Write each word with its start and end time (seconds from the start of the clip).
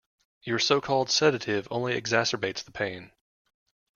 Your 0.41 0.57
so-called 0.57 1.11
sedative 1.11 1.67
only 1.69 1.93
exacerbates 1.93 2.63
the 2.63 2.71
pain. 2.71 3.11